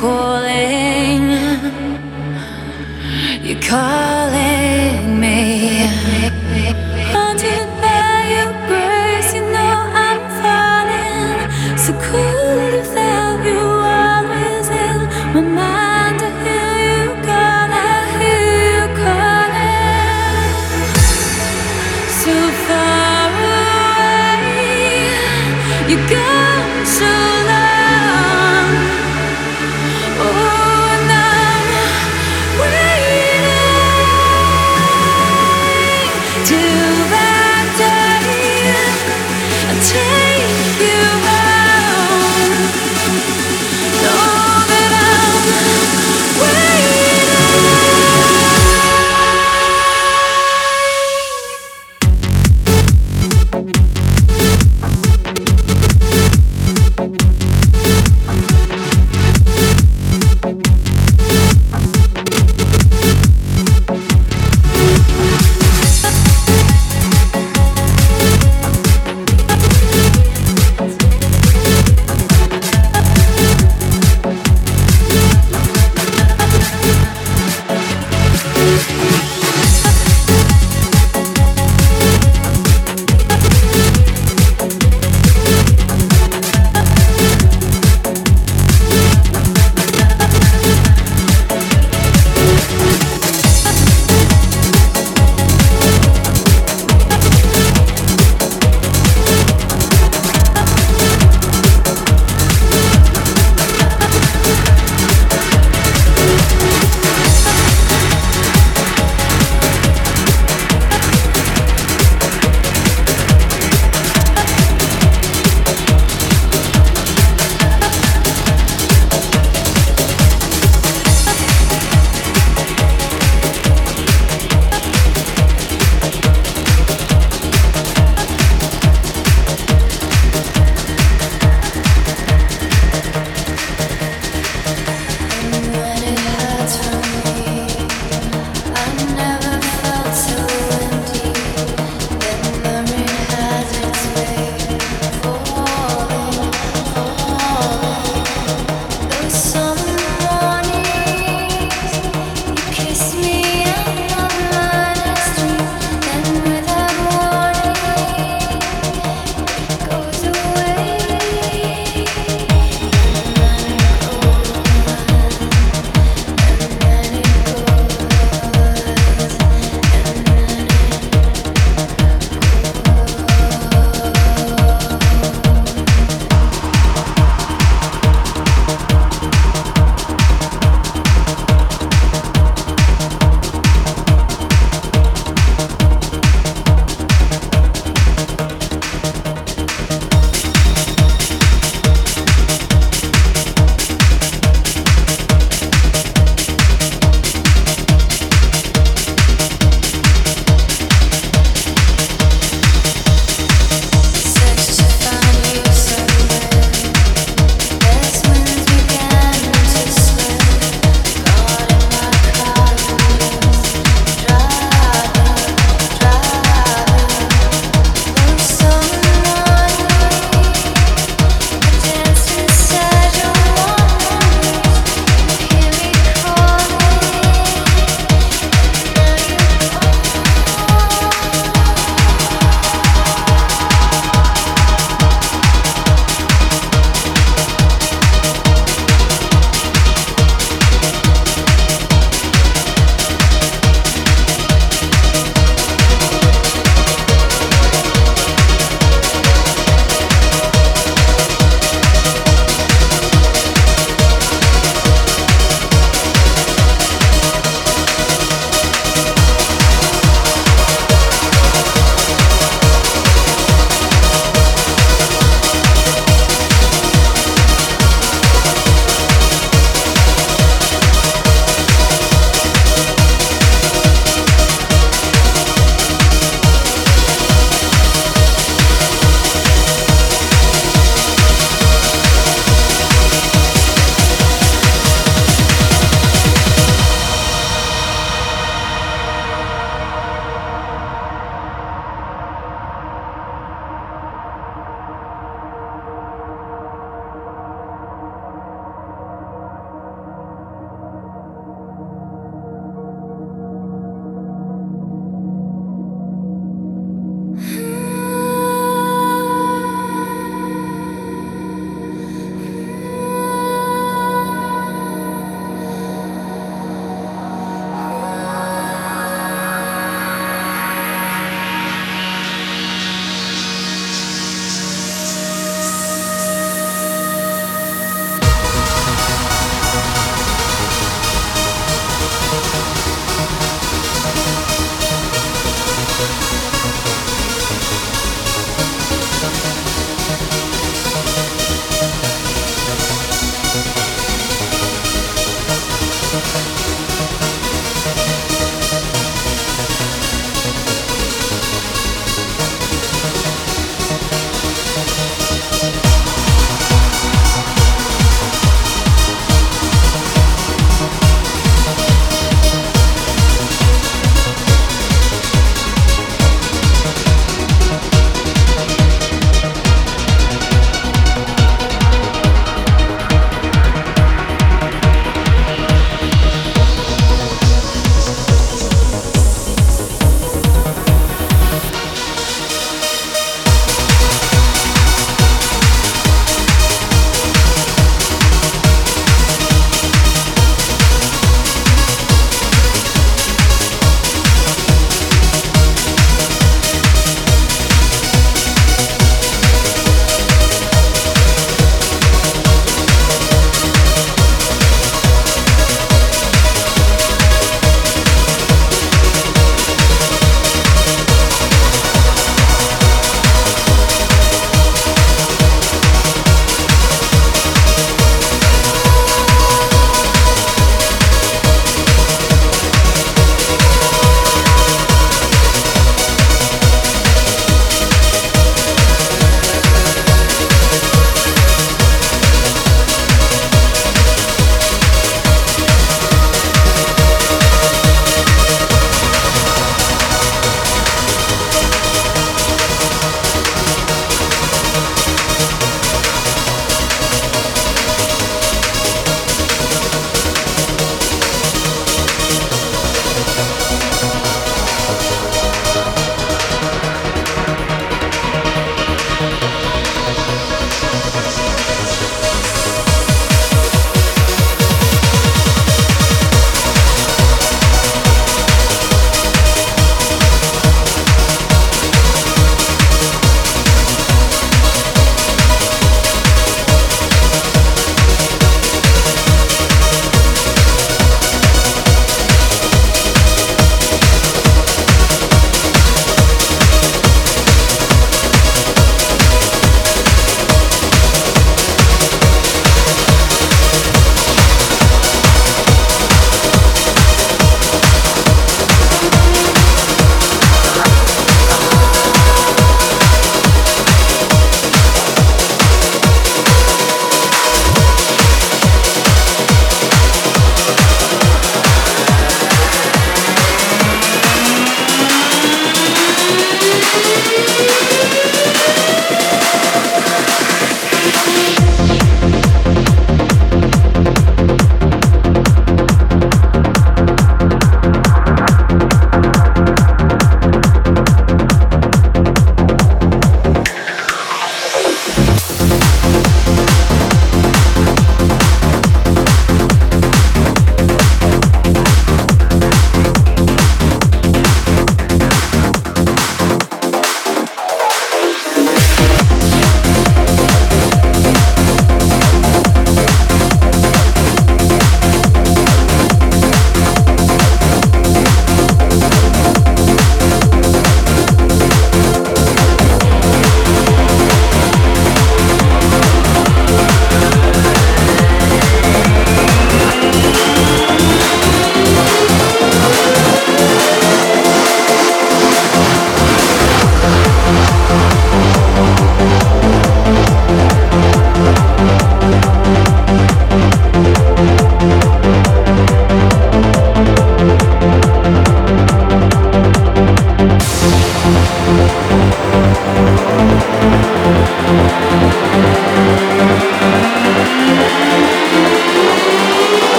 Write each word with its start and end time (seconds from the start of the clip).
calling. 0.00 1.28
You 3.42 3.56
call. 3.60 4.19